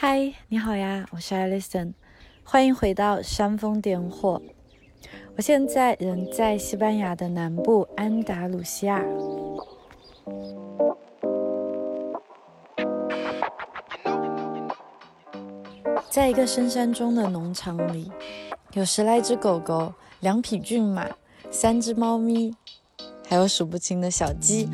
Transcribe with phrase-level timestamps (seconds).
[0.00, 1.92] 嗨，你好呀，我是 Alison，
[2.44, 4.40] 欢迎回到煽风点火。
[5.34, 9.04] 我现在人在西班牙的南部安达鲁西亚，
[16.08, 18.08] 在一个深山中的农场里，
[18.74, 21.08] 有十来只狗狗，两匹骏马，
[21.50, 22.54] 三只猫咪，
[23.28, 24.70] 还有数不清的小鸡。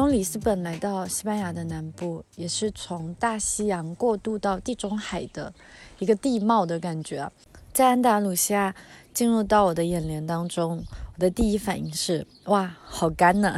[0.00, 5.52] 从里斯本来到西班牙的南部，也是从大西洋过渡到地中海的
[5.98, 7.30] 一个地貌的感觉。
[7.74, 8.74] 在安达卢西亚
[9.12, 10.82] 进入到我的眼帘当中，
[11.16, 13.54] 我的第一反应是：哇，好干呐！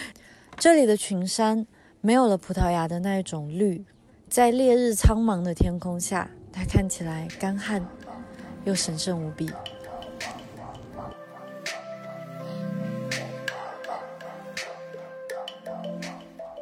[0.60, 1.66] 这里的群山
[2.02, 3.82] 没有了葡萄牙的那一种绿，
[4.28, 7.82] 在烈日苍茫的天空下，它看起来干旱
[8.66, 9.50] 又神圣无比。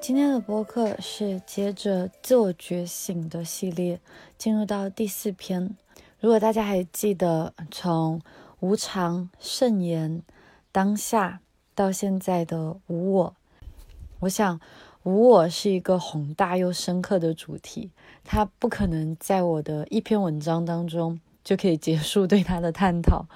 [0.07, 3.99] 今天的播客是接着自我觉醒的系列，
[4.39, 5.77] 进入到第四篇。
[6.21, 8.23] 如果大家还记得，从
[8.61, 10.23] 无常、圣言、
[10.71, 11.41] 当下
[11.75, 13.35] 到现在的无我，
[14.21, 14.61] 我想
[15.03, 17.91] 无我是一个宏大又深刻的主题，
[18.23, 23.27] 它不可能在我的一篇文章当中就可以结束对它的探讨。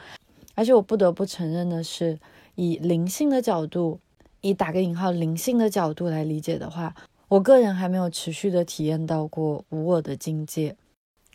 [0.55, 2.21] 而且我不得不承认的是，
[2.55, 3.99] 以灵性的角度。
[4.41, 6.95] 以打个引号灵性的角度来理解的话，
[7.29, 10.77] 我个人还没有持续的体验到过无我的境界，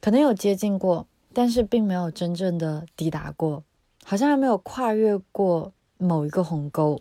[0.01, 3.63] 可能有接近过，但是并没有真正的抵达过，
[4.03, 6.99] 好像还没有跨越过某一个鸿沟。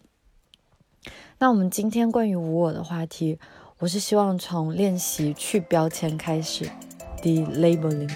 [1.38, 3.38] 那我们今天关于无我的话题，
[3.78, 6.70] 我是希望从练习去标签开始
[7.20, 8.10] ，delabeling。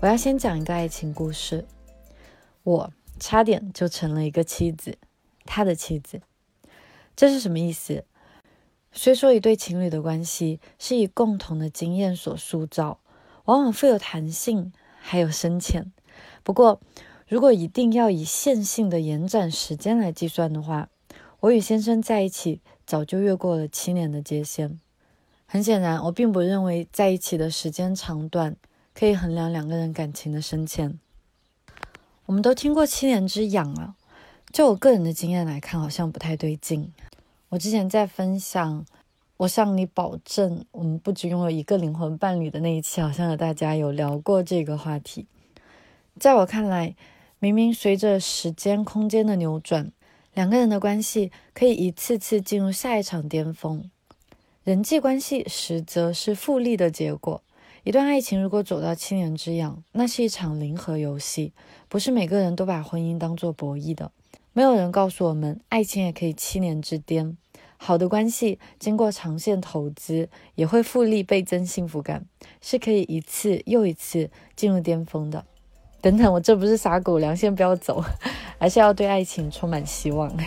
[0.00, 1.64] 我要先讲一个爱情故事。
[2.62, 4.96] 我差点就成了一个妻子，
[5.44, 6.20] 他的妻子，
[7.16, 8.04] 这是什么意思？
[8.92, 13.00] 虽说一对情侣的关系是以共同的经验所塑造，
[13.46, 15.90] 往往富有弹性，还有深浅。
[16.42, 16.80] 不过，
[17.26, 20.90] 如果一定要以线性的延展时间来计算的话，
[21.40, 24.78] 我与先生在一起早就越过了七年的界限。
[25.46, 28.56] 很显然，我并不认为在一起的时间长短
[28.94, 30.98] 可以衡量两个人感情的深浅。
[32.32, 33.94] 我们都听过七年之痒啊，
[34.50, 36.90] 就我个人的经验来看，好像不太对劲。
[37.50, 38.86] 我之前在分享
[39.36, 45.26] 我向你保证，我们不只拥有一个灵魂伴侣的那一期，好像和大家有聊过这个话题。
[46.18, 46.96] 在我看来，
[47.38, 49.92] 明明随着时间空间的扭转，
[50.32, 53.90] 两个人的关系可以一次次进入下一场巅峰。
[54.64, 57.42] 人际关系实则是复利的结果。
[57.84, 61.52] 一段爱情如果走到七年之痒，那是一场零和游戏，
[61.88, 64.12] 不是每个人都把婚姻当做博弈的。
[64.52, 67.36] 没有人告诉我们，爱情也可以七年之巅。
[67.76, 72.24] 好的关系经过长线投资，也会复利倍增幸福感，
[72.60, 75.44] 是可以一次又一次进入巅峰的。
[76.00, 78.00] 等等，我这不是撒狗粮，先不要走，
[78.58, 80.32] 而是要对爱情充满希望。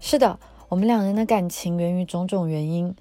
[0.00, 2.96] 是的，我们两人的感情源于种种原因。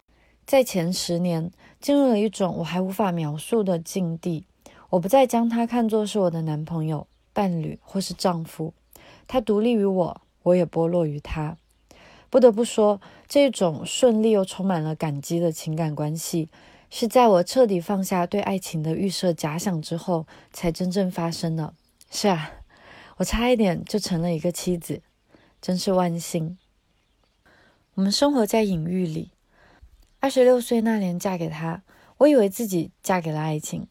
[0.46, 1.52] 在前十年，
[1.82, 4.46] 进入了一种我还无法描述的境地。
[4.92, 8.74] 我不再将他看作是我的男朋友、伴侣或是丈夫，
[9.28, 11.58] 他独立于我，我也剥落于他。
[12.30, 16.50] 不得不说，这种顺利又充满了感激的情感关系，
[16.92, 21.74] 是在我彻底放下对爱情的预设假想之后，才真正发生的。
[22.12, 22.52] 是啊，
[23.18, 25.02] 我差一点就成了一个妻子，
[25.60, 26.58] 真是万幸。
[27.96, 29.32] 我们生活在隐喻里。
[30.26, 31.84] 二十六岁那年嫁给他，
[32.18, 33.86] 我以为自己嫁给了爱情。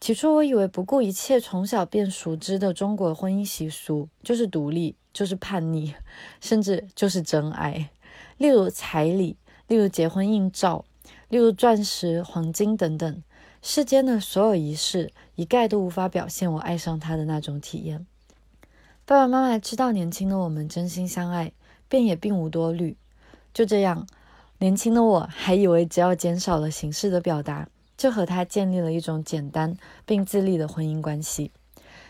[0.00, 5.94] 起初我以为不顾一切从小便熟知的中国婚姻习俗就是独立，就是叛逆，
[6.42, 7.90] 甚至就是真爱。
[8.38, 9.36] 例如彩礼，
[9.68, 10.84] 例如结婚硬照，
[11.28, 13.22] 例如钻石、黄金等等，
[13.62, 18.04] 世间的所有仪式一概都无法表现我爱上他的那种体验。
[19.04, 21.52] 爸爸妈妈知道年轻的我们真心相爱，
[21.88, 22.96] 便也并无多虑。
[23.54, 24.08] 就这样。
[24.60, 31.52] 年轻的我还以为只要减少了形式的表达，就和他建立了一种简单并自立的婚姻关系。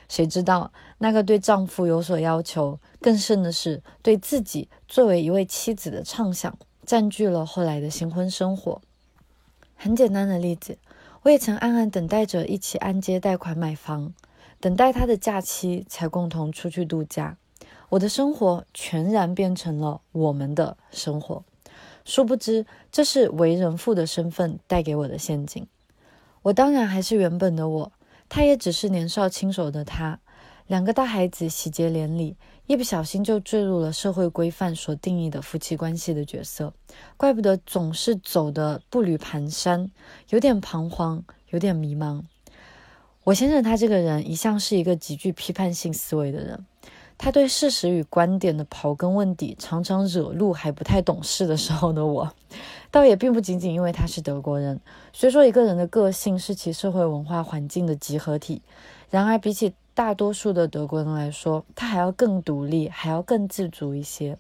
[0.09, 8.81] 谁知道那个对丈夫有所要求，更甚的是对自己作为一位妻子的畅想，占据了后来的新婚生活。
[9.77, 10.79] 很简单的例子，
[11.25, 14.15] 我也曾暗暗等待着一起按揭贷款买房，
[14.59, 17.37] 等待他的假期才共同出去度假。
[17.91, 21.45] 我的生活全然变成了我们的生活。
[22.09, 25.67] 殊不知，这是为人父的身份带给我的陷阱。
[26.41, 27.93] 我当然还是原本的我，
[28.31, 30.19] 他也只是年少轻手的他。
[30.67, 32.35] 两个大孩子喜结连理，
[32.67, 36.73] 一不小心就坠入了社会规范所定义的夫妻关系的角色，
[37.19, 39.91] 怪不得总是走的步履蹒跚，
[40.31, 42.23] 有点彷徨，有点迷茫。
[43.25, 46.65] 我先生他这个人一向是一个极具批判性思维的人，
[47.19, 52.33] 他对事实与观点的刨根问底，常常惹怒还不太懂事的时候的我。
[52.91, 54.81] 倒也并不仅仅因为他是德国人，
[55.13, 58.63] 虽说一个人的个性是其社会文化环境的集合体，
[59.11, 64.39] 然而比起大多数的德国人来说，他还要更独立，还要更自主一些。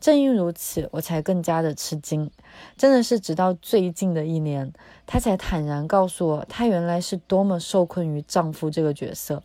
[0.00, 2.30] 正因如此，我才更加的吃惊。
[2.76, 4.72] 真的是直到最近的一年，
[5.06, 9.42] 他才坦然告诉我，他原来是多么受困于丈夫这个角色，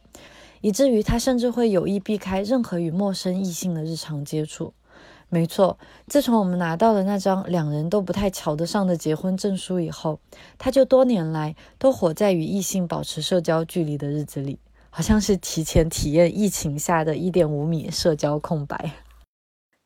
[0.66, 4.74] 以至于他甚至会有意避开任何与陌生异性的日常接触。
[5.30, 5.78] 没错，
[6.08, 10.20] 自从我们拿到了那张两人都不太瞧得上的结婚证书以后，
[10.58, 14.58] 他就多年来都活在与异性保持社交距离的日子里。
[14.90, 18.94] 好像是提前体验疫情下的一点五米社交空白。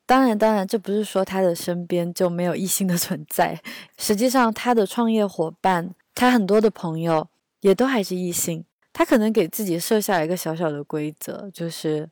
[0.06, 3.60] 当然，当然，这不是说他的身边就没有异性的存在。
[3.98, 7.28] 实际上，他的创业伙伴，他很多的朋友
[7.60, 8.64] 也都还是异性。
[8.92, 12.08] 他可能给自己设下一个小小的规则，就是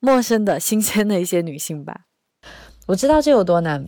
[0.00, 2.02] 陌生的新鲜的一些女性吧。
[2.86, 3.86] 我知道这有多难，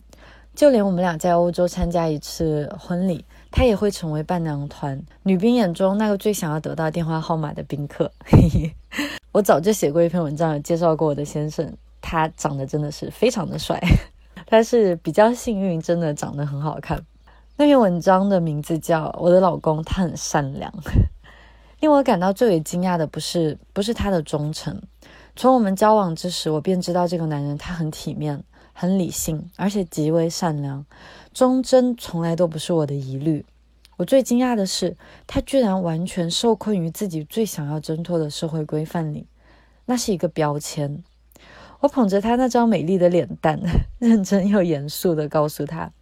[0.54, 3.24] 就连我们俩在欧洲参加一次婚礼。
[3.50, 8.12] 他也会成为伴娘团女宾眼中那个最想要得到电话号码的宾客。
[9.32, 13.80] 我早就写过一篇文章，介绍过我的先生，他长得真的是非常的帅。
[14.46, 17.02] 他是比较幸运，真的长得很好看。
[17.56, 20.70] 那篇文章的名字叫《我的老公他很善良》。
[21.80, 24.82] 令我感到最为惊讶的不是不是他的忠诚，
[25.36, 28.42] 从我们交往之时，我便知道这个男人他很体面、
[28.72, 30.84] 很理性，而且极为善良。
[31.32, 33.46] 忠贞从来都不是我的疑虑，
[33.96, 34.96] 我最惊讶的是，
[35.26, 39.26] 他居然完全受困于自己最想要挣脱的社会规范里，
[39.86, 41.04] 那是一个标签。
[41.78, 43.60] 我捧着他那张美丽的脸蛋，
[44.00, 45.92] 认真又严肃地告诉他：“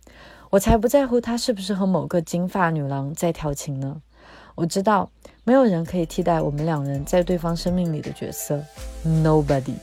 [0.48, 4.00] 我才不在乎他是不是和某个金发女郎在调情呢。
[4.54, 5.10] 我知道，
[5.46, 8.60] 没有人可以替代我们两人在对方生命里的角色
[9.04, 9.76] ，Nobody。”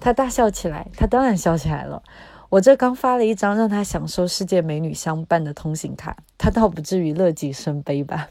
[0.00, 2.02] 他大笑起来，他当然笑起来了。
[2.48, 8.30] 我这刚发了一张让他享受世界美女相伴的通行卡，他倒不至于乐极生悲吧？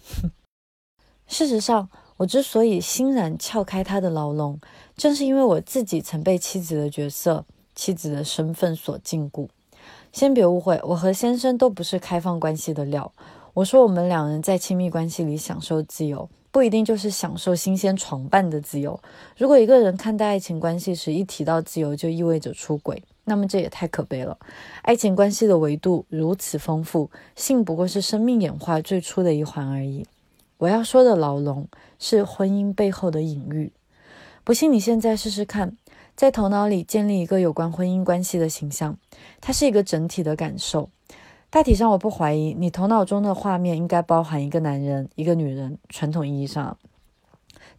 [1.28, 1.88] 事实上，
[2.18, 4.60] 我之所以欣然撬开他的牢笼，
[4.98, 7.46] 正是因为我自己曾被妻子的角色、
[7.76, 9.48] 妻子的身份所禁锢。
[10.12, 13.14] 先别误会，我和先生都不是开放关系的料。
[13.54, 19.00] 我说我们两人在亲密关系里享受自由，不一定就是享受新鲜床伴的自由。
[19.38, 23.04] 如果一个人看待爱情关系时一提到自由，就意味着出轨。
[23.26, 24.38] 那么这也太可悲了。
[24.82, 30.06] 爱情关系的维度如此丰富，性不过是生命演化最初的一环而已。
[30.58, 31.68] 我要说的牢笼
[32.00, 33.72] 是婚姻背后的隐喻。
[34.44, 35.78] 不信你现在试试看，
[36.16, 38.98] 在头脑里建立一个有关婚姻关系的形象，
[39.40, 40.90] 它是一个整体的感受。
[41.52, 45.80] 大体上，我不怀疑你头脑中的画面应该包含一个男人，一个女人。
[45.90, 46.78] 传统意义上。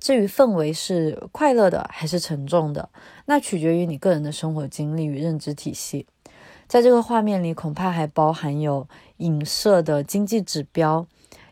[0.00, 2.88] 至于氛围是快乐的还是沉重的，
[3.26, 6.06] 那取决于你个人的生活经历与认知体系。
[6.66, 8.88] 在这个画面里，恐怕还包含有
[9.18, 11.06] 影射的经济指标、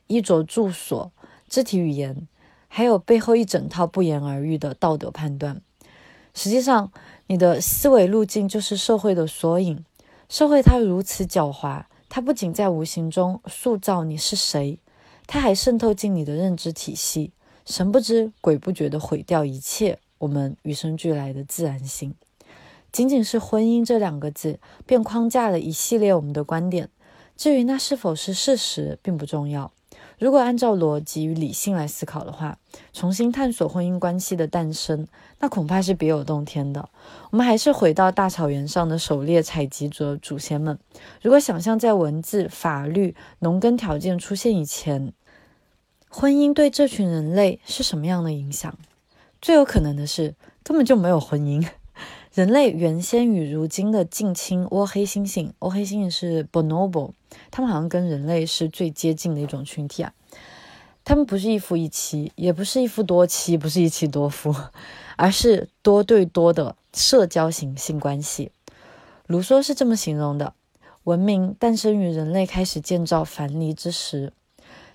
[0.09, 1.13] 衣着住所、
[1.49, 2.27] 肢体语言，
[2.67, 5.61] 还有背后一整套不言而喻的道德判断。
[6.35, 6.91] 实际上，
[7.29, 9.85] 你的思维路径就是社会的缩影。
[10.29, 14.79] 社会它如此狡猾，它不仅在无形中塑造你是谁，
[15.27, 17.33] 它还渗透进你的认知体系。
[17.67, 22.15] 神不知鬼不觉地毁掉一切我们与生俱来的自然性，
[22.91, 26.89] 仅仅是婚姻这两个字，便框架了一系列我们的观点。
[27.37, 29.71] 至于那是否是事实，并不重要。
[30.19, 32.59] 如果按照逻辑与理性来思考的话，
[32.93, 35.07] 重新探索婚姻关系的诞生，
[35.39, 36.89] 那恐怕是别有洞天的。
[37.31, 40.79] 我们还是回到大草原上的狩猎采集者祖先们。
[41.23, 45.13] 如果想象在文字、法律、农耕条件出现以前，
[46.09, 48.77] 婚姻对这群人类是什么样的影响？
[49.41, 50.35] 最有可能的是，
[50.65, 51.65] 根本就没有婚姻。
[52.39, 57.11] 人类原先与如今的近亲倭黑猩猩，倭黑猩猩是 bonobo，
[57.51, 60.13] 他们好像跟人类是最接近的一种群体啊。
[61.05, 64.55] 他们不是一夫一妻，也不是一夫多妻，不是一妻多夫，
[65.19, 68.53] 而是多对多的社交型性关系。
[69.27, 70.55] 卢梭是这么形容的：
[71.03, 74.33] 文明诞生于人类开始建造樊篱之时。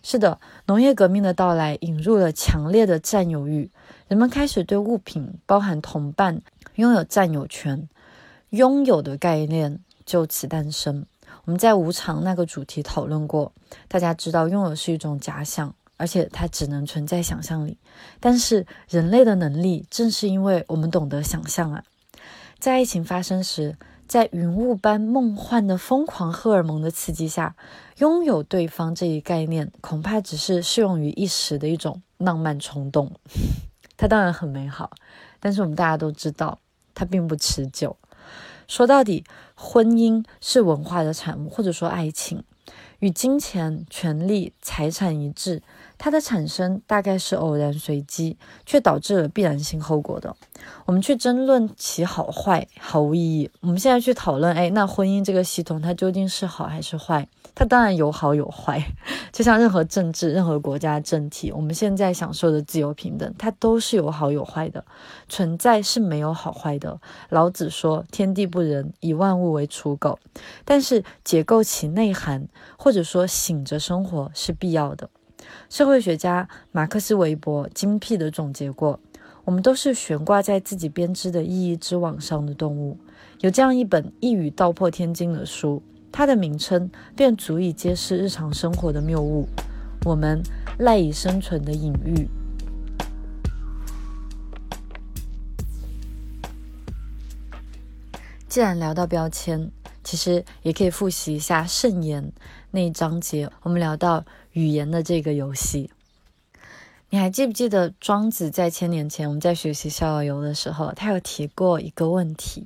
[0.05, 3.71] 是的，农业革命的到来引入了强烈的占有欲，
[4.09, 6.41] 人们开始对物品，包含同伴，
[6.75, 7.87] 拥有占有权，
[8.49, 11.05] 拥有的概念就此诞生。
[11.45, 13.53] 我们在无常那个主题讨论过，
[13.87, 17.77] 大家知道拥有是一种假想，而且它只能存在想象里。
[18.19, 21.81] 但是人类的能力，正是因为我们懂得想象啊，
[22.59, 27.55] 在爱情发生时，在云雾般梦幻的疯狂荷尔蒙的刺激下，
[27.97, 33.11] 拥有对方这一概念，恐怕只是适用于一时的一种浪漫冲动。
[33.95, 34.91] 它当然很美好，
[35.39, 36.59] 但是我们大家都知道，
[36.95, 37.95] 它并不持久。
[38.67, 39.23] 说到底，
[39.55, 42.43] 婚姻是文化的产物，或者说爱情
[42.99, 45.61] 与金钱、权力、财产一致，
[46.03, 50.35] 它的产生大概是偶然随机，却导致了必然性后果的。
[50.83, 53.49] 我们去争论其好坏毫无意义。
[53.61, 57.25] 我们现在去讨论，哎，那婚姻这个系统它究竟是好还是坏？
[57.55, 58.85] 它当然有好有坏，
[59.31, 64.83] 就像任何政治、任何国家政体，我们现在享受的自由平等，它都是有好有坏的，
[65.29, 66.99] 存在是没有好坏的。
[67.29, 70.19] 老子说：“天地不仁，以万物为刍狗。”
[70.65, 75.09] 但是解构其内涵，或者说醒着生活是必要的。
[75.69, 78.99] 社会学家马克思韦伯精辟地总结过
[79.45, 82.97] ：“我们都是悬挂在自己编织的意义之网上的动物。”
[83.41, 85.81] 有这样一本一语道破天惊的书。
[86.15, 89.47] 它的名称便足以揭示日常生活的谬误，
[90.05, 90.43] 我们
[90.77, 92.29] 赖以生存的隐喻。
[98.47, 99.71] 既然聊到标签，
[100.03, 102.31] 其实也可以复习一下圣言
[102.69, 105.91] 那一章节，我们聊到语言的这个游戏。
[107.09, 112.65] 你还记不记得庄子在千年前我们在学习逍遥游的时候，他有提过一个问题：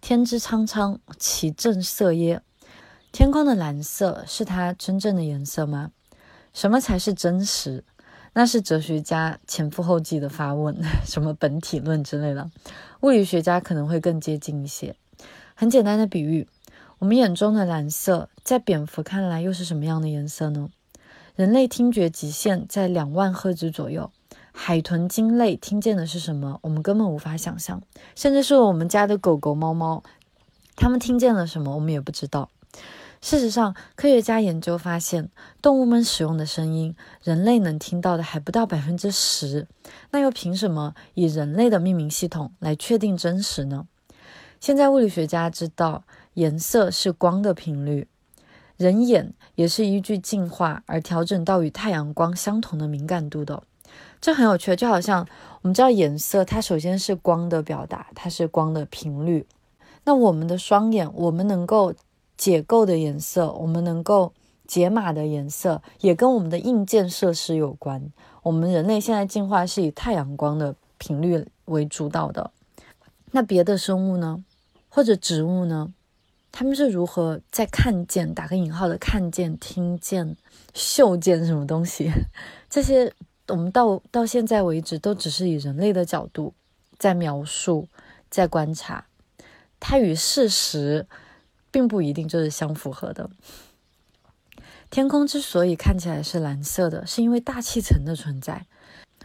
[0.00, 2.40] 天之苍苍，其正色耶？
[3.12, 5.90] 天空的蓝色是它真正的颜色吗？
[6.52, 7.84] 什么才是真实？
[8.32, 10.76] 那是哲学家前赴后继的发问，
[11.06, 12.50] 什么本体论之类的。
[13.02, 14.96] 物理学家可能会更接近一些。
[15.54, 16.48] 很简单的比喻，
[16.98, 20.70] 我们眼中的蓝色，在蝙蝠看来又是什么样的颜色呢？
[21.34, 24.12] 人类听觉极限在两万赫兹左右，
[24.52, 26.60] 海豚、鲸类听见的是什么？
[26.62, 27.82] 我们根本无法想象。
[28.14, 30.04] 甚至是我们家的狗狗、猫猫，
[30.76, 31.74] 它们听见了什么？
[31.74, 32.50] 我们也不知道。
[33.20, 35.28] 事实上，科学家研究发现，
[35.60, 39.66] 动物们使用的声音，人类能听到的还不到百分之十。
[40.12, 43.88] 那又凭什么以人类的命名系统来确定真实呢？
[44.60, 48.06] 现在物理学家知道，颜色是光的频率，
[48.76, 53.62] 人眼也是依据进化而调整到与太阳光相同的敏感度的。
[54.20, 55.26] 这很有趣，就好像
[55.62, 59.46] 我们知道颜色，它首先是光的表达，它是光的频率。
[60.04, 61.94] 那我们的双眼，我们能够。
[62.36, 64.32] 解构的颜色，我们能够
[64.66, 68.10] 解码的颜色，也跟我们的硬件设施有关。
[68.42, 72.50] 我们人类现在进化是以太阳光的频率为主导的。
[73.30, 74.44] 那别的生物呢？
[74.88, 75.94] 或者植物呢？
[76.56, 80.36] 他们是如何在看见（打个引号的看见、听见、
[80.72, 82.08] 嗅见什么东西）
[82.70, 83.12] 这些？
[83.48, 86.54] 我们到到现在为止，都只是以人类的角度
[86.96, 87.88] 在描述、
[88.30, 89.06] 在观察，
[89.80, 91.08] 它与事实。
[91.74, 93.28] 并不一定就是相符合的。
[94.90, 98.66] 天空之所以看起来是蓝色的，是因为大气层的存在。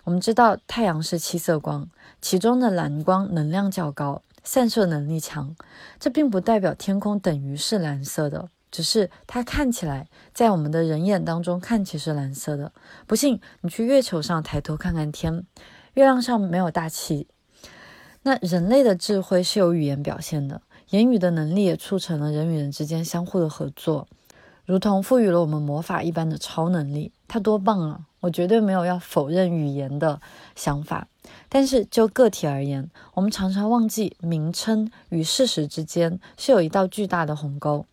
[0.03, 1.88] 我们知道太阳是七色光，
[2.24, 5.55] 其中的蓝光能量较高，散射能力强。
[6.00, 12.72] 这并不代表天空等于是蓝色的，只是它看起来在我们的人眼当中看起是蓝色的。
[13.08, 15.46] 不信，你去月球上抬头看看天，
[15.93, 17.27] 月亮上没有大气。
[18.24, 20.62] 那人类的智慧是有语言表现的。
[20.89, 24.08] 言语的能力也促成了人与人之间相互的合作，
[24.65, 27.12] 如同赋予了我们魔法一般的超能力。
[27.27, 28.01] 它多棒啊！
[28.22, 30.19] 我绝对没有要否认语言的
[30.55, 31.08] 想法，
[31.48, 37.86] 但是就个体而言，我们常常忘记名称与事实之间是有一道巨大的鸿沟。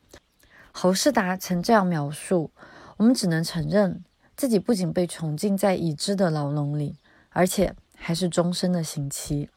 [0.73, 2.51] 侯世达曾这样描述：
[2.99, 4.05] 我们只能承认
[4.37, 6.97] 自己不仅被囚禁在已知的牢笼里，
[7.31, 9.49] 而且还是终身的刑期。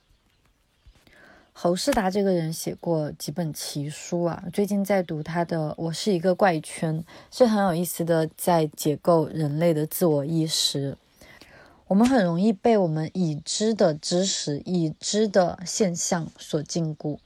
[1.52, 10.98] 侯世达这个人写过几本奇书啊，最近在读他的《我是一个怪圈》，是很有意思的，在解构人类的自我意识。
[11.90, 17.18] 我们很容易被我们已知的知识、已知的现象所禁锢。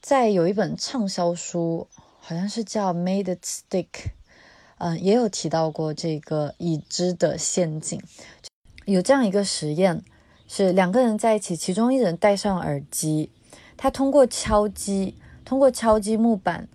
[0.00, 1.86] 在有一本畅销书，
[2.18, 3.84] 好像是叫《Made Stick》，
[4.78, 8.02] 嗯，也有提到过这个已知的陷阱。
[8.86, 10.02] 有这样一个实验，
[10.48, 13.30] 是两个人在一起，其中一人戴上耳机。
[13.76, 15.14] 他通过敲击，
[15.44, 16.66] 通过敲击木板，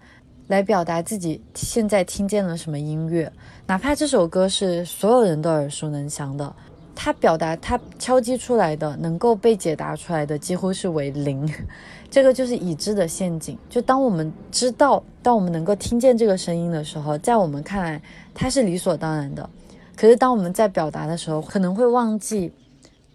[0.47, 3.33] 来表达自己现在听见了什么音乐，
[3.67, 6.55] 哪怕这首歌是所有人都耳熟能详的，
[6.95, 11.51] 他表达他敲击出来的能够被解答出来的几乎是为零，
[12.11, 13.57] 这个就是已知的陷阱。
[13.69, 18.01] 就当我们知道，当我们能够听见这个声音的时候，在我们看来
[18.33, 19.49] 它是理所当然的。
[19.95, 22.51] 可是当我们在表达的时候，可能会忘记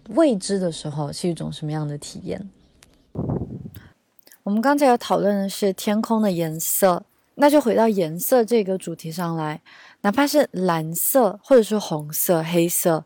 [0.09, 2.49] 未知的时候是一种什么样的体验。
[4.43, 7.03] 我们刚才要讨论的是天空的颜色，
[7.35, 9.61] 那就回到颜色这个主题上来。
[10.01, 13.03] 哪怕是蓝色，或者是红色、黑色，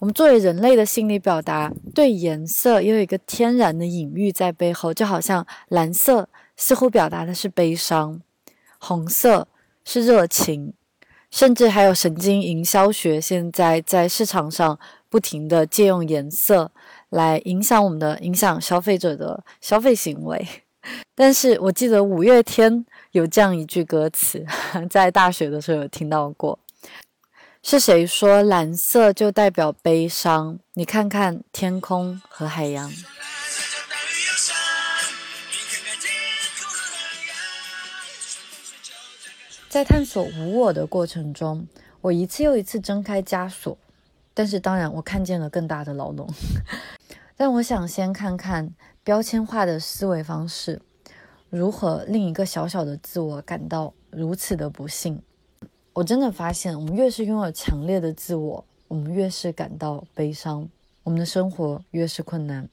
[0.00, 4.94] 我们作为人类的心理表达，对颜色也有一个天然的隐喻在背后。
[4.94, 8.20] 就好像蓝色似乎表达的是悲伤，
[8.78, 9.48] 红色
[9.84, 10.72] 是热情，
[11.32, 14.78] 甚至还有神经营销学现在在市场上
[15.08, 16.70] 不停的借用颜色
[17.08, 20.46] 来影响我们的、影响消费者的消费行为。
[21.16, 24.46] 但是我记得五月天有这样一句歌词，
[24.88, 26.56] 在大学的时候有听到过，
[27.70, 30.58] 是谁说蓝色就代表悲伤？
[30.72, 32.90] 你看看天空和海洋。
[39.68, 41.68] 在探索无我的过程中，
[42.00, 43.76] 我一次又一次挣开枷锁，
[44.32, 46.26] 但是当然我看见了更大的牢笼。
[47.36, 48.74] 但我想先看看。
[49.04, 50.80] 标签化的思维方式，
[51.50, 55.22] 如何令一个小小的自我感到如此的不幸？
[55.98, 60.68] 我真的发现，我们越是拥有强烈的自我，我们越是感到悲伤，
[61.02, 62.68] 我们的生活越是困难。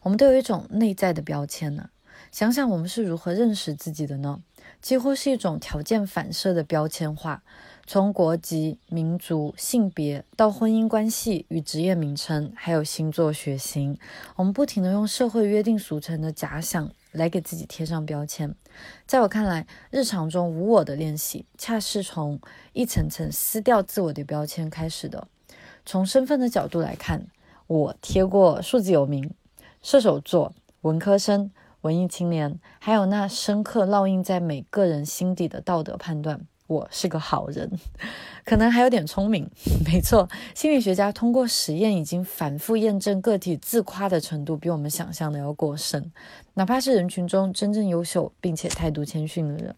[0.00, 1.90] 我们都有一种内在的标签呢。
[2.32, 4.42] 想想我们是如何认识自己的呢？
[4.80, 7.42] 几乎是一种条件反射的标签化。
[7.90, 13.96] 从国籍、民族、性别到婚姻关系与职业名称，还有星座、血型，
[14.36, 18.54] 我们不停地用社会约定俗成的假想来给自己贴上标签。
[19.06, 22.38] 在我看来，日常中无我的练习，恰是从
[22.74, 25.26] 一层层撕掉自我的标签开始的。
[25.86, 27.28] 从身份的角度来看，
[27.66, 29.32] 我贴过数字有名、
[29.80, 30.52] 射手座、
[30.82, 36.42] 文科生、文艺青年，还有那深刻烙印在每个人心底的道德判断。
[36.68, 37.68] 我是个好人，
[38.44, 39.50] 可能还有点聪明。
[39.84, 46.12] 没错，心理学家通过实验已经反复验证，个体自夸的程度比我们想象的要过深。
[46.54, 49.74] 哪怕是人群中真正优秀并且态度谦逊的人。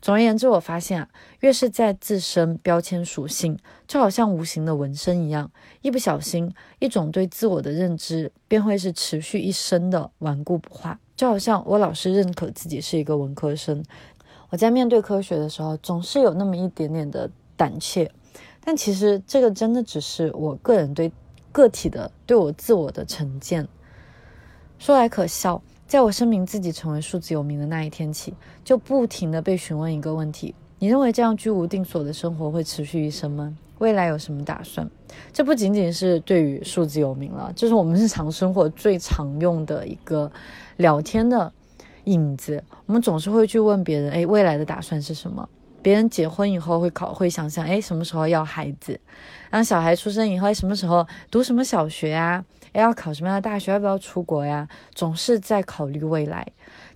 [0.00, 1.08] 总而言之，我发现啊，
[1.40, 11.00] 越是在自身标签属性，就好像无形的纹身一样，一不小心，一种对自我的认知便会是持续一生的顽固不化。
[11.16, 13.82] 就好像我老是认可自己是一个文科生。
[14.50, 18.10] 我在面对科学的时候，总是有那么一点点的胆怯，
[18.64, 21.10] 但其实这个真的只是我个人对
[21.52, 23.66] 个体的、对我自我的成见。
[24.78, 33.56] 说来可笑，在我声明自己成为数字有名的那一天起，就不停的被询问一个问题：你认为这样居无定所的生活会持续一生吗？
[33.78, 34.88] 未来有什么打算？
[35.32, 40.30] 这不仅仅是对于数字有名了，这是我们日常生活最常用的一个
[40.76, 41.52] 聊天的。
[42.06, 45.48] 影子，我们总是会去问别人，哎，未来的打算是什么？
[45.82, 48.98] 别人结婚以后会考，会想想，哎，什么时候要孩子？
[49.50, 52.44] 然后小孩出生以后，什么时候读什么小学呀？
[52.72, 53.70] 哎，要考什么样的大学？
[53.70, 54.68] 要不要出国呀？
[54.94, 56.44] 总是在考虑未来，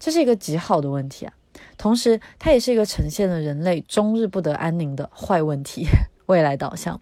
[0.00, 1.32] 这是一个极好的问题啊。
[1.78, 5.86] 同时，它也是一个呈现了人类终日不得安宁的坏问题——
[6.26, 7.00] 未来导向。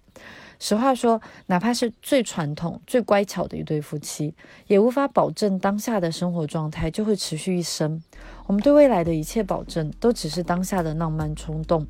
[0.61, 4.35] 实话说，哪怕是最传统、最乖巧的一对夫妻，
[4.67, 8.03] 也无法保证当下的生活状态就会持续一生。
[8.47, 11.87] 我们对未来的一切保证，都只是当下的浪漫冲动，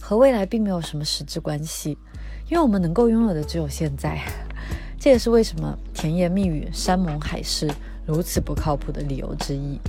[0.00, 1.98] 和未来并没有什么实质关系。
[2.48, 4.20] 因为我们能够拥有的只有现在。
[5.00, 7.68] 这也是为什么甜言蜜语、山盟海誓
[8.06, 9.80] 如此不靠谱的理由之一。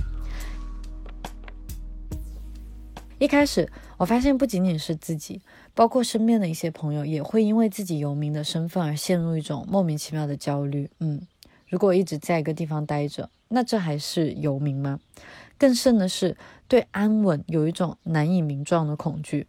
[3.18, 5.40] 一开始，我发现不仅仅是自己。
[5.78, 10.90] 包括身边的一些朋友也会因为自己游民的身份而陷入一种莫名其妙的焦虑。
[10.98, 11.22] 嗯，
[11.68, 14.98] 如果一直在一个地方待着，那这还是游民吗？
[15.56, 16.36] 更甚的是
[16.66, 19.46] 对安稳有一种难以名状的恐惧。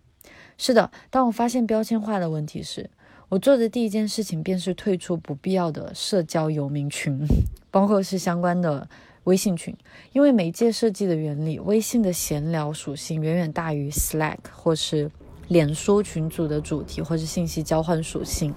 [0.56, 2.92] 是的，当我发现标签化的问题时，
[3.30, 7.26] 我做的第一件事情便是退出不必要的社交游民群，
[7.72, 8.88] 包括是相关的
[9.24, 9.76] 微信群，
[10.14, 15.10] 因为媒介设计的原理，微信的闲聊属性远远大于 Slack 或是。
[15.50, 18.54] 脸书群组的主题或是信息交换属性，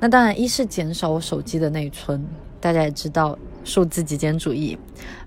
[0.00, 2.26] 那当然一是减少我手机的内存，
[2.60, 4.76] 大家也知道数字极简主义；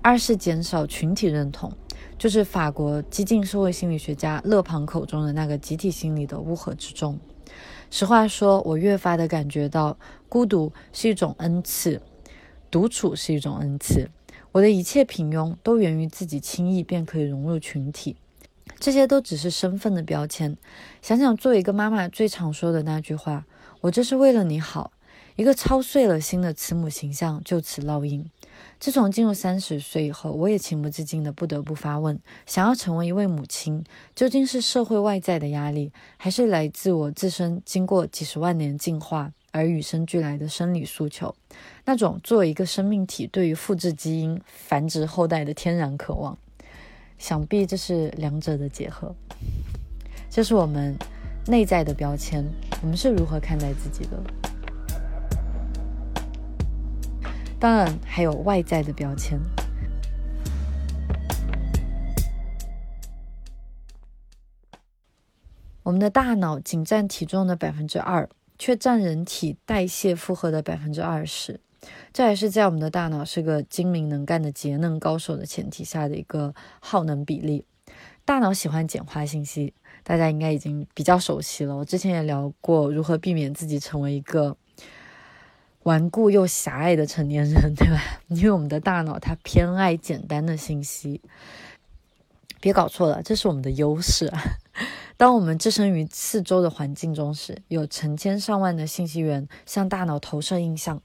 [0.02, 1.72] 二是减少群体认同，
[2.18, 7.18] 就是法国激进社会心理学家勒庞口中的那个集体心理的乌合之众。
[7.90, 12.02] 实话说，我越发的感觉到孤独是一种恩赐，
[12.70, 14.10] 独处是一种恩赐。
[14.52, 18.16] 我的一切平庸都源于自己轻易便可以融入群体。
[18.80, 20.56] 这些都只是身份的标签。
[21.02, 23.46] 想想作为一个妈妈最常说的那句话
[23.82, 24.92] ：“我这是为了你好。”
[25.38, 28.28] 一个操碎了心的慈母形象就此烙印。
[28.80, 33.84] 自从进入三十岁以后，我也情不自禁的不得不发问：想要成为一位母亲，
[34.16, 41.36] 究竟是社会外在的压力，还是来自我自身经过几十万年进化而与生俱来的生理诉求？
[41.86, 46.36] 那种作为一个生命体对于复制基因、繁殖后代的天然渴望？
[47.18, 49.16] 想必这是两者的结合。
[50.30, 50.96] 这是我们
[51.46, 52.46] 内在的标签，
[52.82, 54.22] 我们是如何看待自己的？
[57.60, 59.40] 当然，还有外在的标签。
[65.82, 71.60] 我们的大脑仅占体重的百分之二，却占人体代谢负荷的百分之二十。
[72.14, 77.66] 这还是在我们的大脑是个精明能干的节能高手的前提下的一个耗能比例。
[78.26, 81.76] 大脑喜欢简化信息，大家应该已经比较熟悉了。
[81.76, 84.58] 我之前也聊过如何避免自己成为一个。
[85.84, 88.20] 顽固又狭隘的成年人， 对吧？
[88.28, 91.22] 因为我们的大脑它偏爱简单的信息。
[92.60, 94.30] 别搞错了，这是我们的优势。
[95.16, 101.02] 当我们置身于四周的环境中时，有成千上万的信息源向大脑投射印象，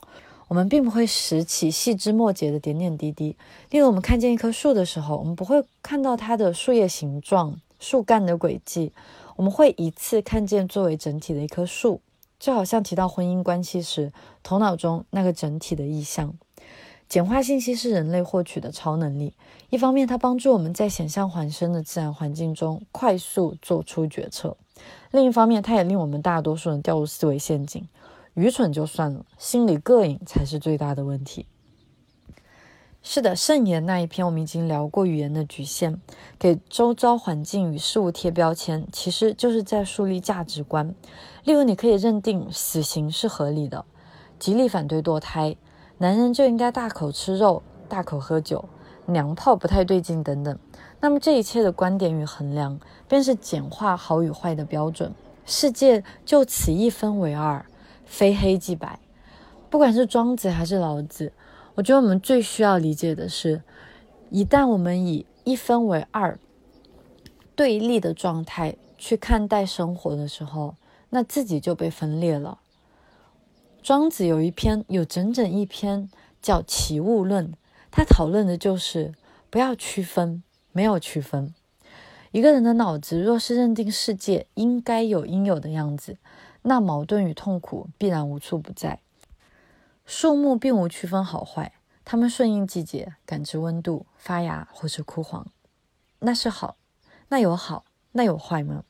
[0.53, 3.35] 我们并不会拾起细枝末节的点点滴滴。
[3.71, 8.93] 例如，我们看见一棵树的时候，我们不会看到它的树叶形状、树干的轨迹，
[9.37, 12.03] 我们会一次看见作为整体的一棵树。
[12.39, 14.13] 就好像提到婚姻关系时，
[14.43, 16.35] 头脑中那个整体的意象。
[17.09, 19.33] 简化信息是人类获取的超能力。
[19.71, 24.55] 一方面，它帮助我们在险象环生的自然环境中快速做出决策；
[25.13, 27.83] 另一方面，它也令我们大多数人掉入思维陷阱。
[28.35, 31.47] 愚蠢就算了，心里膈应才是最大的问题。
[33.03, 36.01] 是的，圣言那一篇我们已经聊过语言的局限，
[36.39, 40.95] 给周遭环境与事物贴标签，其实就是在树立价值观。
[41.43, 43.85] 例如，你可以认定死刑是合理的，
[44.39, 45.57] 极力反对堕胎，
[45.99, 48.65] 男人就应该大口吃肉、大口喝酒，
[49.07, 50.57] 娘炮不太对劲等等。
[51.01, 55.13] 那么，这一切的观点与衡量，便是简化好与坏的标准。
[55.45, 57.67] 世界就此一分为二，
[58.13, 59.01] 非黑即白。
[59.71, 61.33] 不管是庄子还是老子。
[61.75, 63.63] 我觉得我们最需要理解的是，
[64.29, 66.39] 一旦我们以一分为二
[67.57, 70.77] 对立的状态去看待生活的时候，
[71.09, 72.59] 那自己就被分裂了。
[73.83, 76.11] 庄子有一篇，有整整一篇
[76.43, 77.49] 叫《齐物论》，
[77.91, 79.15] 他讨论的就是
[79.49, 81.55] 不要区分，没有区分。
[82.33, 86.19] 一个人的脑子若是认定世界应该有应有的样子，
[86.63, 89.01] 那矛盾与痛苦必然无处不在。
[90.05, 91.73] 树木并无区分好坏，
[92.05, 95.47] 它们顺应季节，感知温度，发芽或是枯黄，
[96.19, 96.77] 那是好。
[97.29, 98.85] 那有好，那有坏吗？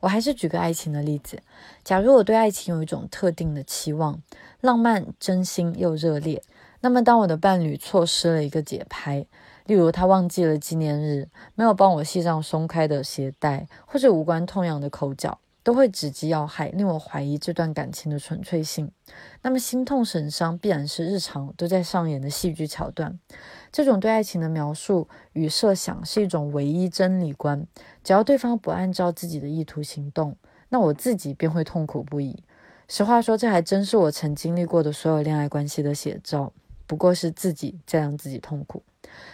[0.00, 1.42] 我还是举个爱情的例子。
[1.84, 4.20] 假如我对爱情有一种特定的期望，
[4.60, 6.42] 浪漫、真心又热烈，
[6.80, 9.26] 那么当我的伴侣错失了一个节拍，
[9.66, 15.38] 例如他忘记了纪念日，没有帮我系上松开的鞋带，或者无关痛痒的口角。
[15.62, 18.90] 都会直击要害，令我怀疑这段感情的纯粹性。
[19.42, 23.18] 那么心痛神伤必然是日常都在上演的戏剧桥段。
[23.70, 27.66] 这种对爱情的描述与设想是一种唯一真理观。
[28.02, 30.36] 只要对方不按照自己的意图行动，
[30.68, 32.42] 那我自己便会痛苦不已。
[32.88, 36.52] 实话说，这还真是我曾经历过的所有恋爱关系的写照。
[36.86, 38.82] 不过是自己在让自己痛苦。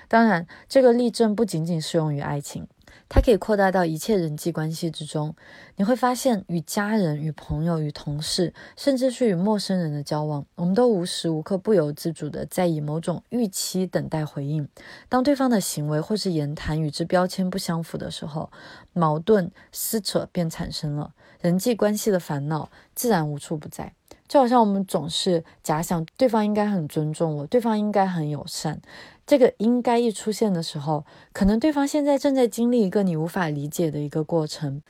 [0.08, 2.68] 当然，这个例证不仅仅适用于爱情。
[3.08, 5.34] 它可以扩大到一切人际关系之中，
[5.76, 14.68] 你会发现，与家人、与朋友、与同事，甚至是与陌生人的交往，我们都无时无刻不由自主的在以某种预期等待回应。
[15.08, 18.50] 当对方的行为或是言谈与之标签不相符的时候，
[18.92, 23.92] 矛盾撕扯便产生了，人际关系的烦恼自然无处不在。
[24.26, 28.80] 就好像我们总是假想对方应该很尊重我，对方应该很友善。
[29.26, 34.82] 这个应该一出现的时候，可能对方现在正在经历一个你无法理解的一个过程。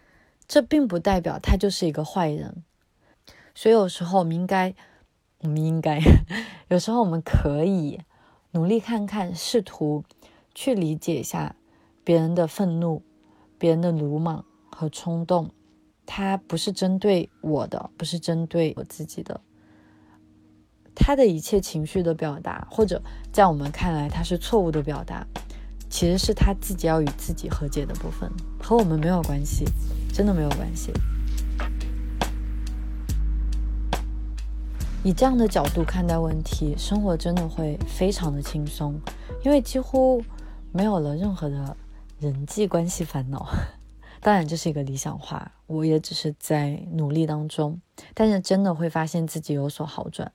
[0.47, 2.63] 这并不代表他就是一个坏人。
[3.55, 4.75] 所以有时候我们应该，
[5.41, 6.01] 我们应该，
[6.69, 7.99] 有时候我们可以
[8.51, 10.05] 努力看看，试图
[10.55, 11.57] 去理解一下
[12.05, 13.03] 别人的愤怒、
[13.59, 15.51] 别人的鲁莽和冲动。
[16.05, 19.41] 他不是针对我的，不是针对我自己的。
[20.97, 25.25] 他的一切情绪的表达，或者在我们看来他是错误的表达，
[25.89, 28.29] 其实是他自己要与自己和解的部分，
[28.59, 29.65] 和我们没有关系，
[30.13, 30.91] 真的没有关系。
[35.05, 38.99] 以这样的角度看待问题，生活真的会非常的轻松，
[39.45, 40.21] 因为几乎
[40.73, 41.77] 没有了任何的
[42.19, 43.47] 人际关系烦恼。
[44.21, 47.81] 当然这是一个理想化，我也只是在努力当中，
[48.15, 50.33] 但是真的会发现自己有所好转。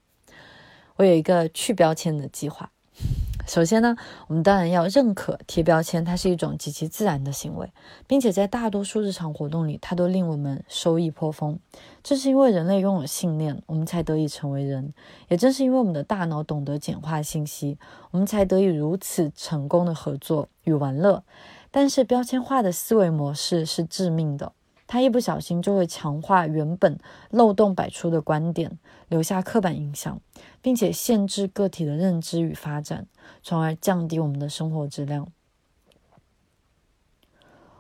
[1.01, 2.71] 我有一个去标签的计划。
[3.47, 7.67] 首先呢，我们当然要认可贴标签，它是一种极其自然的行为，
[8.05, 11.57] 并且在大多数日常活动里，它都令我们收益颇丰。
[12.03, 14.93] 正是因为人类拥有信念，我们才得以成为人；
[15.27, 17.79] 也正是因为我们的大脑懂得简化信息，
[18.11, 21.23] 我们才得以如此成功的合作与玩乐。
[21.71, 24.53] 但是，标签化的思维模式是致命的。
[24.91, 26.99] 他一不小心就会强化原本
[27.29, 28.77] 漏洞百出的观点，
[29.07, 30.19] 留下刻板印象，
[30.61, 33.07] 并且限制个体的认知与发展，
[33.41, 35.31] 从而降低我们的生活质量。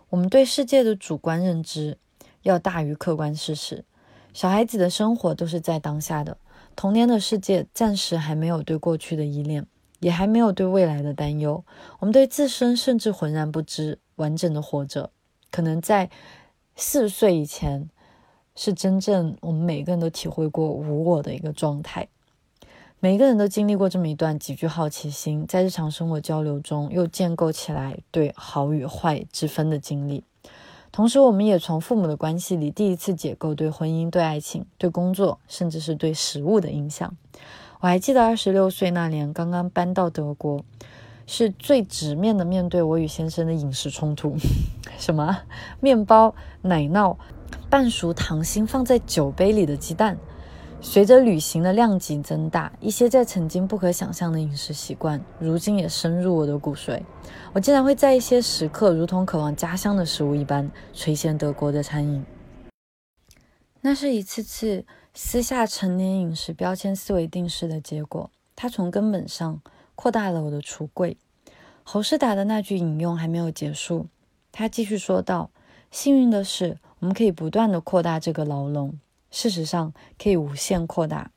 [0.07, 1.97] 我们对世界的主观认知
[2.43, 3.83] 要大于客观事实。
[4.31, 6.37] 小孩子的生活都是在当下的，
[6.77, 9.67] 童年的世界暂时还没有对过去的依恋，
[9.99, 11.61] 也还没有对未来的担忧。
[11.99, 15.11] 我们对自身甚至浑然不知，完整的活着，
[15.51, 16.09] 可能在。
[16.81, 17.87] 四岁以前，
[18.55, 22.07] 是真正我们每个人都体会过无我的一个状态。
[22.99, 30.23] 每个人都经历过这么一段极具好奇心，在日常生活交流中又建构起来对好与坏之分的经历。
[30.91, 37.15] 同时，我们也从父母的关系里第一次解构对婚姻、对爱情、对工作，甚至是对食物的影响。
[37.79, 40.65] 我还记得二十六岁那年，刚刚搬到德国。
[41.25, 44.35] 是最直面的面对我与先生的饮食冲突，
[44.97, 45.43] 什么
[45.79, 47.15] 面包、奶酪、
[47.69, 50.17] 半熟糖心放在酒杯里的鸡蛋。
[50.83, 56.99] 随着旅行的量级增大，一些在曾经不可想象的饮食习惯，如今也深入我的骨髓。
[57.53, 62.25] 我竟然会在一些时刻，如同渴望家乡的食物一般，垂涎德国的餐饮。
[63.81, 69.61] 那是一次次私下成年饮食标签思维定式的结果，它从根本上。
[70.01, 71.15] 扩大了我的橱柜。
[71.83, 74.07] 侯世达的那句引用还没有结束，
[74.51, 75.51] 他继续说道
[75.91, 78.97] ：“幸运的是，我们可以不断的扩大这个牢笼，
[79.29, 81.29] 事实上可以无限扩大。”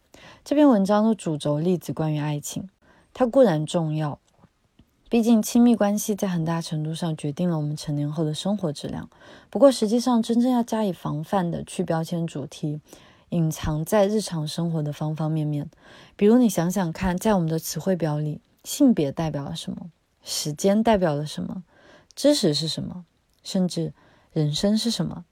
[0.42, 2.70] 这篇文章的主轴例子关于爱情，
[3.12, 4.18] 它固然重要，
[5.10, 9.10] 毕竟亲密关系在很大程度上决定了我们成年后的生活质量。
[9.50, 12.80] 不过，实际上真正要加以防范的去标签主题。
[13.28, 15.68] 隐藏在日常生活的方方面面，
[16.16, 18.40] 比如你想想看，在我们的词汇表里。
[18.64, 19.90] 性别代表了什么？
[20.22, 21.62] 时间代表了什么？
[22.16, 23.04] 知识是什么？
[23.42, 23.92] 甚至
[24.32, 25.24] 人生是什么？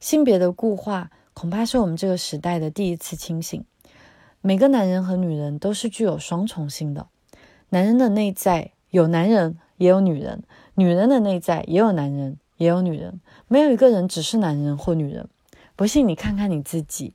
[0.00, 3.64] 性别的固化恐怕是我们这个时代的第一次清醒。
[4.40, 7.06] 每个男人和女人都是具有双重性的，
[7.70, 10.42] 男人的内在有男人也有女人，
[10.74, 15.28] 女人的内在也有男人也有女人，没有一个人只是男人或女人。
[15.76, 17.14] 不信你看看你自己，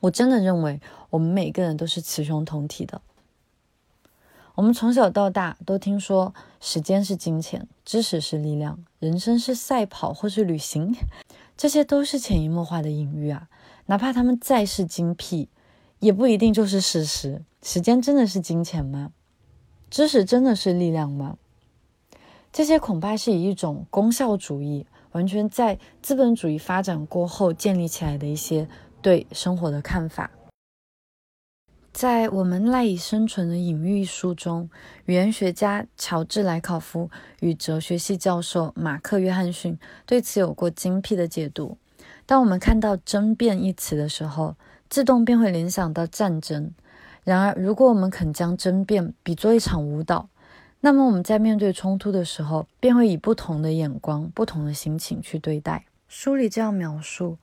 [0.00, 3.02] 我真的认为我们每个人都是雌雄同体的。
[4.54, 10.94] 我们从小到大都听说，时间是金钱，知识是力量，人生是赛跑或是旅行，
[11.56, 13.48] 这些都是潜移默化的隐喻啊。
[13.86, 15.48] 哪怕他们再是精辟，
[16.00, 17.42] 也不一定就是事实。
[17.62, 19.12] 时间真的是金钱吗？
[19.90, 21.38] 知识真的是力量吗？
[22.52, 28.68] 这些恐怕是以一种功效主义，完全在资本主义发展过后建立起来的一些
[29.00, 30.30] 对生活的看法。
[31.92, 34.68] 在我们赖以生存的隐喻一书中，
[35.04, 41.76] 语言学家乔治莱考夫与哲学系教授马克约翰逊对此有过精辟的解读。
[42.24, 44.56] 当我们看到“争辩”一词的时候，
[44.88, 46.72] 自动便会联想到战争。
[47.24, 50.30] 然而，如果我们肯将争辩比作一场舞蹈，
[50.80, 55.84] 那么我们在面对冲突的时候，便会以不同的眼光、不同的心情去对待。
[56.08, 57.36] 书里这样描述：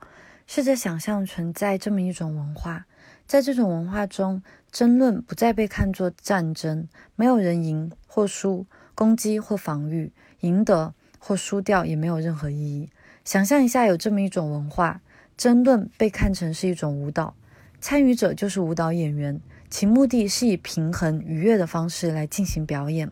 [0.47, 2.87] 试着想象存在这么一种文化。
[3.29, 8.65] 在这种文化中，争论不再被看作战争，没有人赢或输，
[8.95, 12.89] 攻击或防御，赢得或输掉也没有任何意义。
[13.23, 14.99] 想象一下，有这么一种文化，
[15.37, 17.35] 争论被看成是一种舞蹈，
[17.79, 19.39] 参与者就是舞蹈演员，
[19.69, 23.11] 其目的是以平衡愉悦的方式来进行表演。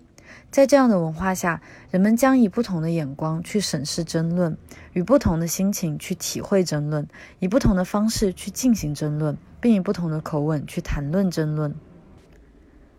[0.50, 1.62] 在这样的文化下，
[1.92, 4.58] 人们将以不同的眼光去审视争论，
[4.94, 7.08] 与不同的心情去体会争论，
[7.40, 11.76] 以不同的方式去进行争论，并以不同的口吻去谈论争论。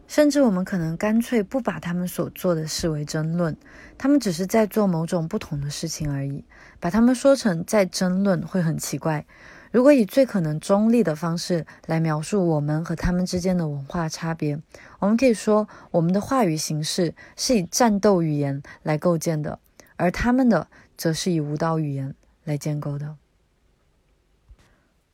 [0.06, 3.54] 甚至我们可能干脆不把他们所做的视为争论，
[3.98, 6.44] 他们只是在做某种不同的事情而已。
[6.80, 9.26] 把他们说成在争论会很奇怪。
[9.70, 14.58] 如果以最可能中立的方式来描述我们和他们之间的文化差别，
[14.98, 19.58] 我们可以说，我们的话语形式是以战斗语言来构建的，
[19.96, 23.16] 而他们的则是以舞蹈语言来建构的。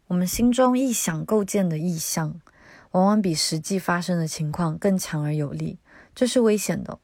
[0.07, 2.41] 我们心中臆想构建的意象，
[2.93, 5.79] 往往比实际发生的情况更强而有力，
[6.15, 6.99] 这是危险的。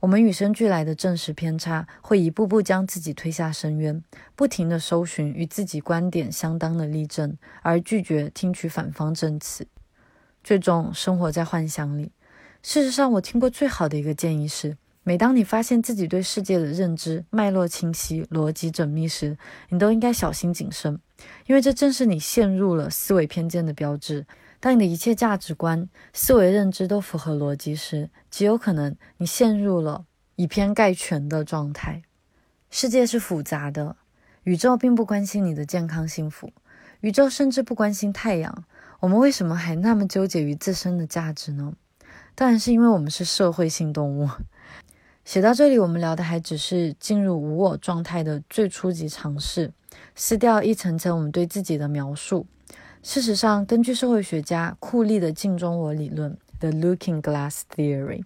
[0.00, 4.02] 我们与生俱来的正视偏差，会一步步将自己推下深渊，
[4.34, 9.66] 不停地搜寻与自己观点相当的例证，而拒绝听取反方证词，
[10.44, 12.12] 最终生活在幻想里。
[12.62, 19.38] 事实上，我听过最好的一个建议是：每当你发现自己对世界的认知脉络清晰、逻辑缜密时，
[19.70, 21.00] 你都应该小心谨慎，
[21.46, 24.26] 因为这正是你陷入了思维偏见的标志。
[24.58, 30.04] 当你的一切价值观、思维认知都符合逻辑时，极有可能你陷入了
[30.36, 32.02] 以偏概全的状态。
[32.70, 33.96] 世界是复杂的，
[34.44, 36.52] 宇宙并不关心你的健康幸福，
[37.00, 38.64] 宇宙甚至不关心太阳。
[39.00, 41.74] 我们为什么还那么纠结于自身的价值呢？
[42.34, 44.28] 当然是因为我们是社会性动物。
[45.24, 49.72] 写到这里，我们聊的还只是进入无我状态的最初级尝试，
[50.14, 52.46] 撕掉一层层我们对自己的描述。
[53.08, 58.24] 事实上，根据社会学家库利的镜中我理论 （The Looking Glass Theory），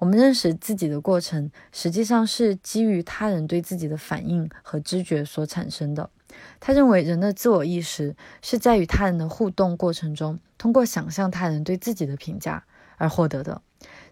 [0.00, 6.10] 我们认识自己的过程实际上是基于他人对自己的反应和知觉所产生的。
[6.58, 12.64] 他认为，人的自我意识是在与他人的互动过程中，通过想象他人对自己的评价
[12.96, 13.62] 而获得的。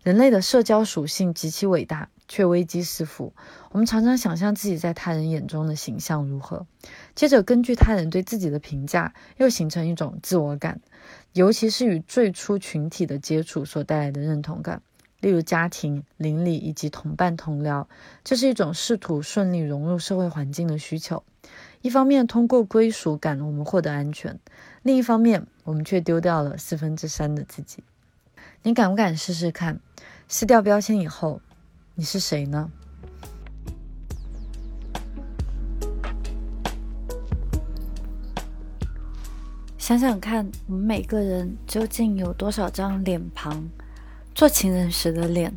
[0.05, 2.09] 人类的社交属性极其伟大。
[2.29, 3.33] 却危机四伏。
[3.71, 6.67] 我们常常想象自己在他人眼中的形象如何，
[7.15, 10.81] 接着根据他人对自己的评价，又形成一种自我感，
[11.33, 14.83] 尤其是与最初群体的接触所带来的认同感，
[15.21, 17.87] 例如家庭、邻里以及同伴同僚。
[18.23, 21.23] 这是一种试图顺利融入社会环境的需求。
[21.83, 24.37] 一方面，通过归属感，我们获得安全；
[24.83, 27.85] 另一方面，我们却丢掉了四分之三的自己。
[28.63, 29.79] 你敢不敢试试看，
[30.27, 31.43] 撕掉标签以后？
[31.97, 32.69] 你是谁呢？
[39.79, 43.69] 想想看，我们每个人究竟有多少张脸庞？
[44.35, 45.57] 做情人时的脸，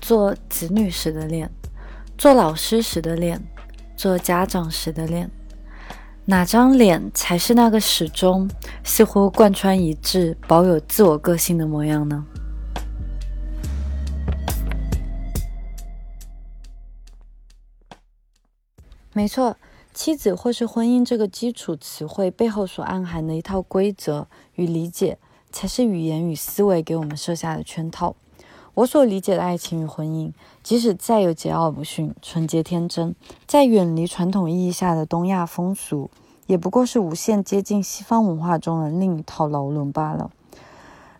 [0.00, 1.50] 做子女时的脸，
[2.16, 3.46] 做老师时的脸，
[3.94, 5.30] 做家长时的脸，
[6.24, 8.48] 哪张脸才是那个始终
[8.82, 12.24] 似乎贯穿一致、保有自我个性的模样呢？
[19.16, 19.56] 没错，
[19.94, 25.16] 妻子或是婚姻这个基础词汇背后所暗含的一套规则与理解，
[25.50, 28.14] 才是语言与思维给我们设下的圈套。
[28.74, 30.30] 我所理解的爱情与婚姻，
[30.62, 33.14] 即使再有桀骜不驯、纯洁天真，
[33.46, 36.10] 在远离传统意义下的东亚风俗，
[36.46, 40.30] 也不过是无限接近西方文化中的另一套牢笼罢了。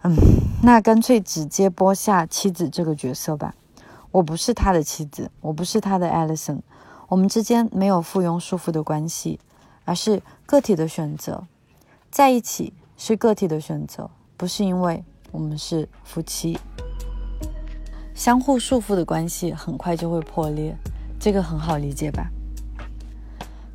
[0.03, 0.15] 嗯，
[0.63, 3.55] 那干脆直接播下妻子这个角色吧。
[4.11, 6.59] 我不是他的妻子，我不是他的 Alison。
[7.09, 9.38] 我们之间没有附庸束缚的关系，
[9.85, 11.45] 而是个体的选择。
[12.11, 16.59] 在一起是个体的选择，不是因为我们是夫妻。
[18.12, 20.77] 相互束缚的关系很快就会破裂，
[21.21, 22.29] 这个很好理解吧？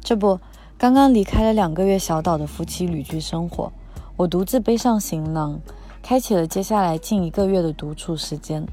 [0.02, 0.40] 这不，
[0.78, 3.72] 刚刚离开了两个月小岛的夫妻旅居生活，
[4.18, 5.62] 我独自背上行囊，
[6.02, 8.68] 开启了接下来近一个月的独处时间。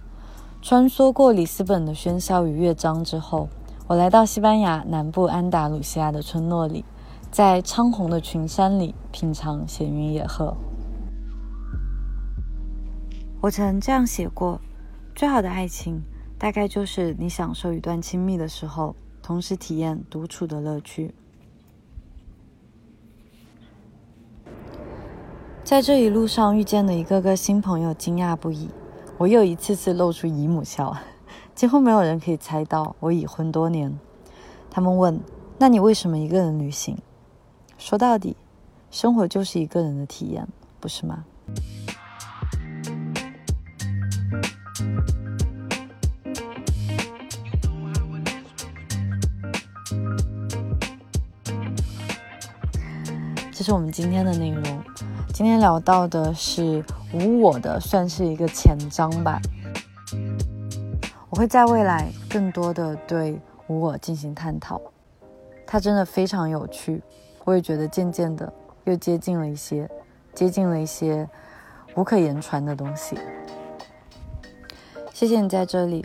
[0.60, 3.48] 穿梭过里斯本的喧嚣与乐章之后。
[3.88, 6.84] 我来到西班牙南部安达卢西亚的村落里，
[7.30, 10.54] 在苍红的群山里品尝闲云野鹤。
[13.40, 14.60] 我曾这样写过：
[15.14, 16.02] 最好的爱情，
[16.36, 21.14] 大概就是你享受一段亲密的时候，同时体验独处的乐趣。
[25.64, 28.68] 在这一路上遇见的一个个新朋友，惊讶不已，
[29.16, 30.94] 我又一次次露出姨母笑。
[31.58, 33.92] 几乎没有人可以猜到我已婚多年。
[34.70, 35.20] 他们问
[35.58, 36.96] ：“那你为什么一个人旅行？”
[37.76, 38.36] 说到底，
[38.92, 40.46] 生活就是一个人的体验，
[40.78, 41.24] 不是吗？
[53.50, 54.62] 这是我们今天的内容。
[55.34, 59.40] 今天聊到的是无我的，算是一个前章吧。
[61.38, 64.82] 我会在未来更多的对无我进行探讨，
[65.64, 67.00] 它真的非常有趣。
[67.44, 69.88] 我也觉得渐渐的又接近了一些，
[70.34, 71.28] 接近了一些
[71.94, 73.16] 无可言传的东西。
[75.14, 76.04] 谢谢你在这里。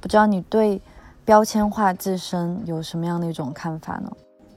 [0.00, 0.82] 不知道你对
[1.24, 4.10] 标签化自身有什么样的一种看法呢？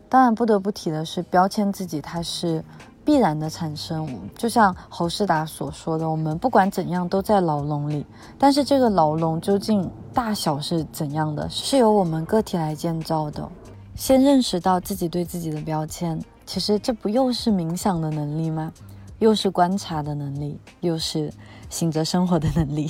[0.10, 2.65] 当然不得不提的是，标签自己它是。
[3.08, 4.05] 必然的产生，
[4.36, 8.05] 就像侯世达所说的，我们不管怎样都在牢笼里，
[8.38, 13.49] 但是这个牢笼究竟大小是怎样的，是由我们个体来建造的。
[13.95, 18.74] 先认识到自己对自己的标签，其实这不又是冥想的能力吗？
[19.20, 21.32] 又是观察的能力，又是
[21.70, 22.89] 醒着生活的能力。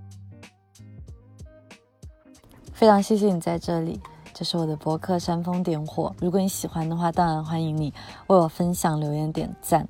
[2.74, 3.98] 非常谢谢你在这里。
[4.40, 6.16] 这是我的博客煽风点火。
[6.18, 7.92] 如果你喜欢的话，当然欢迎你
[8.28, 9.86] 为我分享、留言、点赞。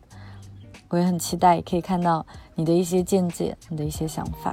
[0.88, 2.26] 我也很期待可以看到
[2.56, 4.52] 你的一些见解、你的一些想法。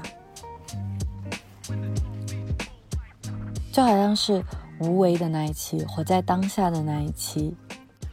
[3.71, 4.45] 就好像是
[4.81, 7.57] 无为的那一期，活在当下的那一期，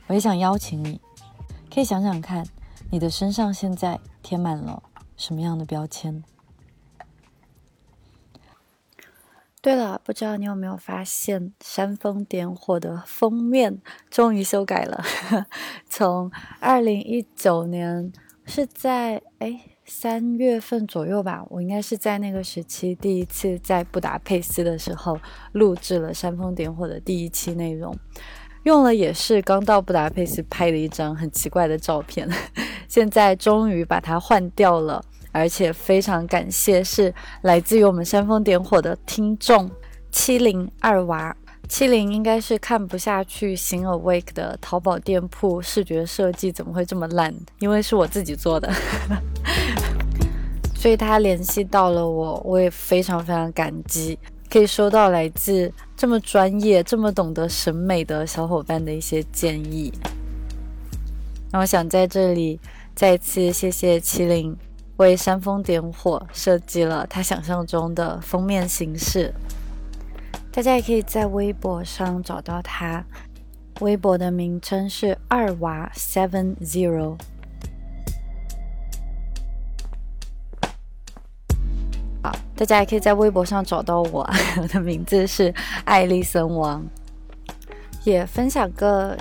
[0.07, 0.99] 我也想邀请你，
[1.71, 2.47] 可以想想看，
[2.91, 4.83] 你的身上现在贴满了
[5.19, 6.25] 什么样的标签。
[9.65, 15.03] 对了，不知道你有没有发现，煽风点火的封面终于修改了。
[15.89, 18.13] 从二零一九年
[18.45, 25.19] 是在哎三月份左右吧，我应该是在那个时期第一次在布达佩斯的时候
[25.53, 27.97] 录制了煽风点火的第一期内容，
[28.65, 32.29] 用了也是刚到布达佩斯拍的一张很奇怪的照片，
[32.87, 35.03] 现在终于把它换掉了。
[35.35, 37.13] 而且非常感谢，是
[37.43, 39.69] 来自于我们煽风点火的听众
[40.13, 41.37] 七零二娃。
[41.69, 48.71] 七零应该是看不下去新 Awake 的淘宝店铺视觉设计怎么会这么烂，因为是我自己做的，
[50.77, 54.17] 所以他联系到了我，我也非常非常感激，
[54.49, 59.91] 可以收到来自这么专业、这么懂得审美的小伙伴的一些建议。
[61.51, 62.61] 那我想在这里
[62.95, 64.55] 再次谢谢七零。
[64.99, 69.35] 为煽风点火设计了他想象中的封面形式，
[70.53, 73.05] 大家也可以在微博上找到他，
[73.81, 77.17] 微博的名称是二娃 seven zero。
[82.23, 84.31] 好，大家也可以在微博上找到我，
[84.63, 85.53] 我的名字是
[85.85, 86.87] 爱丽森王，
[88.05, 89.19] 也分享个。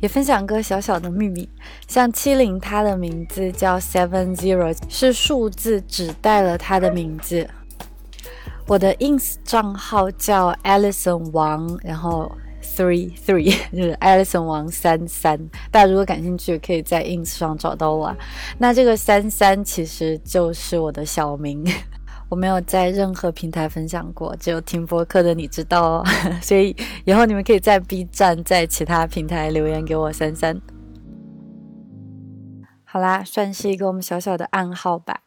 [0.00, 1.48] 也分享个小小的秘密，
[1.88, 7.48] 像七零，它的名字叫 Seven Zero，是数字指代了它的名字。
[8.66, 12.30] 我的 ins 账号叫 Alison 王，然后
[12.62, 15.38] three three 就是 Alison 王三三。
[15.70, 18.14] 大家如果感兴趣，可以在 ins 上找到我。
[18.58, 21.64] 那这个三三其实就是我的小名。
[22.28, 26.04] 我没有在任何平台分享过，只有听播客的你知道哦。
[26.42, 30.60] 所以以后你们可以在 B 站、在其他平台留言给我三三。
[32.84, 35.20] 好啦，算是一个我们小小的暗号吧。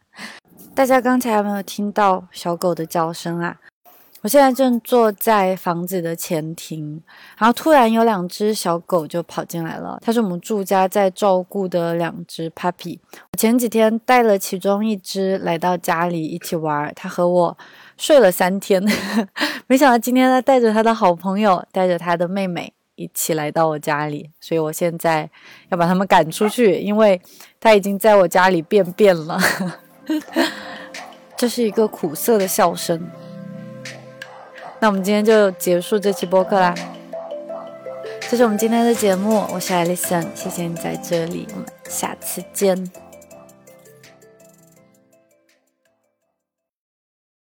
[0.73, 3.57] 大家刚才有没有听到小狗的叫声啊？
[4.21, 7.01] 我现在正坐在房子的前庭，
[7.39, 9.99] 然后突然有两只小狗就跑进来了。
[9.99, 12.99] 它是我们住家在照顾的两只 puppy。
[13.31, 17.57] 我前几天带了其中一只来到家里一起玩，它和我
[17.97, 18.79] 睡了三天。
[19.65, 25.27] 没想到今天它带着它的好朋友，带着它的妹妹一起来到我家里，所以我现在
[25.69, 27.19] 要把它们赶出去，因为
[27.59, 29.39] 它已经在我家里便便了。
[31.35, 33.09] 这是一个苦涩的笑声。
[34.81, 36.73] 那我们今天就结束这期播客啦，
[38.27, 42.75] 这是我们今天的节目，我是艾丽森，谢谢你在这里，我们下次见。